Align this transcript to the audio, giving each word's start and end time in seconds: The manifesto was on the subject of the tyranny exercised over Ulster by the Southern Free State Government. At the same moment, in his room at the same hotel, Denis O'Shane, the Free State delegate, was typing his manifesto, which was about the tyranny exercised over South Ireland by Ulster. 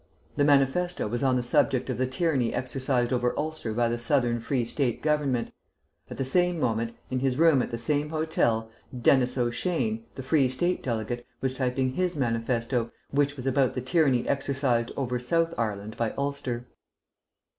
The 0.35 0.43
manifesto 0.43 1.07
was 1.07 1.21
on 1.21 1.35
the 1.35 1.43
subject 1.43 1.87
of 1.87 1.99
the 1.99 2.07
tyranny 2.07 2.51
exercised 2.55 3.13
over 3.13 3.37
Ulster 3.37 3.71
by 3.71 3.87
the 3.87 3.99
Southern 3.99 4.39
Free 4.39 4.65
State 4.65 5.03
Government. 5.03 5.51
At 6.09 6.17
the 6.17 6.25
same 6.25 6.59
moment, 6.59 6.95
in 7.11 7.19
his 7.19 7.37
room 7.37 7.61
at 7.61 7.69
the 7.69 7.77
same 7.77 8.09
hotel, 8.09 8.71
Denis 8.99 9.37
O'Shane, 9.37 10.03
the 10.15 10.23
Free 10.23 10.49
State 10.49 10.81
delegate, 10.81 11.23
was 11.39 11.55
typing 11.55 11.91
his 11.93 12.15
manifesto, 12.15 12.91
which 13.11 13.35
was 13.35 13.45
about 13.45 13.75
the 13.75 13.81
tyranny 13.81 14.27
exercised 14.27 14.91
over 14.97 15.19
South 15.19 15.53
Ireland 15.55 15.95
by 15.97 16.13
Ulster. 16.17 16.65